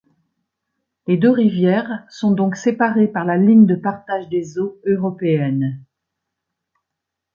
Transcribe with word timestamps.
Les 1.05 1.15
deux 1.15 1.29
rivières 1.29 2.07
sont 2.09 2.31
donc 2.31 2.55
séparées 2.55 3.07
par 3.07 3.23
la 3.23 3.37
Ligne 3.37 3.67
de 3.67 3.75
partage 3.75 4.29
des 4.29 4.57
eaux 4.57 4.79
européenne. 4.87 5.79